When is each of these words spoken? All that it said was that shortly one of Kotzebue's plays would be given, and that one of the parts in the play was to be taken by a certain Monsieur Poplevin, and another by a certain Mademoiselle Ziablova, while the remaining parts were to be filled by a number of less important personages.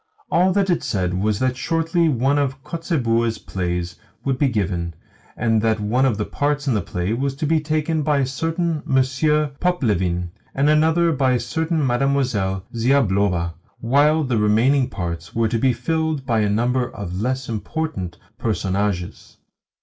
All 0.31 0.51
that 0.53 0.71
it 0.71 0.81
said 0.81 1.13
was 1.13 1.37
that 1.37 1.55
shortly 1.55 2.09
one 2.09 2.39
of 2.39 2.63
Kotzebue's 2.63 3.37
plays 3.37 3.97
would 4.25 4.39
be 4.39 4.49
given, 4.49 4.95
and 5.37 5.61
that 5.61 5.79
one 5.79 6.07
of 6.07 6.17
the 6.17 6.25
parts 6.25 6.67
in 6.67 6.73
the 6.73 6.81
play 6.81 7.13
was 7.13 7.35
to 7.35 7.45
be 7.45 7.59
taken 7.59 8.01
by 8.01 8.17
a 8.17 8.25
certain 8.25 8.81
Monsieur 8.83 9.51
Poplevin, 9.59 10.31
and 10.55 10.69
another 10.71 11.11
by 11.11 11.33
a 11.33 11.39
certain 11.39 11.85
Mademoiselle 11.85 12.65
Ziablova, 12.73 13.53
while 13.79 14.23
the 14.23 14.37
remaining 14.39 14.89
parts 14.89 15.35
were 15.35 15.47
to 15.49 15.59
be 15.59 15.71
filled 15.71 16.25
by 16.25 16.39
a 16.39 16.49
number 16.49 16.89
of 16.89 17.21
less 17.21 17.47
important 17.47 18.17
personages. 18.39 19.37